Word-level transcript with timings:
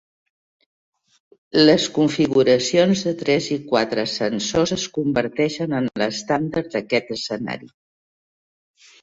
Les 1.69 1.83
configuracions 1.97 3.03
de 3.09 3.13
tres 3.19 3.49
i 3.57 3.59
quatre 3.67 4.07
sensors 4.15 4.75
es 4.77 4.87
converteixen 4.97 5.77
en 5.83 5.91
l’estàndard 6.05 6.73
d’aquest 6.79 7.15
escenari. 7.19 7.73